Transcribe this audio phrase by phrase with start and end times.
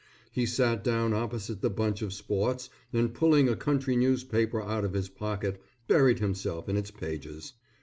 [0.31, 4.93] He sat down opposite the bunch of sports and pulling a country newspaper out of
[4.93, 7.53] his pocket buried himself in its pages.